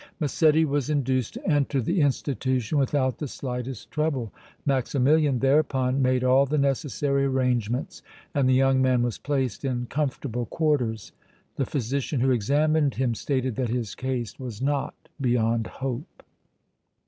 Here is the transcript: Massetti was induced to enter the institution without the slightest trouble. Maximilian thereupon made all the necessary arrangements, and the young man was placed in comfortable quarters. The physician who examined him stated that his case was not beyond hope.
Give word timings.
Massetti 0.19 0.65
was 0.65 0.89
induced 0.89 1.35
to 1.35 1.47
enter 1.47 1.79
the 1.79 2.01
institution 2.01 2.79
without 2.79 3.19
the 3.19 3.27
slightest 3.27 3.91
trouble. 3.91 4.33
Maximilian 4.65 5.37
thereupon 5.37 6.01
made 6.01 6.23
all 6.23 6.47
the 6.47 6.57
necessary 6.57 7.23
arrangements, 7.25 8.01
and 8.33 8.49
the 8.49 8.55
young 8.55 8.81
man 8.81 9.03
was 9.03 9.19
placed 9.19 9.63
in 9.63 9.85
comfortable 9.85 10.47
quarters. 10.47 11.11
The 11.55 11.67
physician 11.67 12.19
who 12.19 12.31
examined 12.31 12.95
him 12.95 13.13
stated 13.13 13.55
that 13.57 13.69
his 13.69 13.93
case 13.93 14.39
was 14.39 14.59
not 14.59 14.95
beyond 15.21 15.67
hope. 15.67 16.23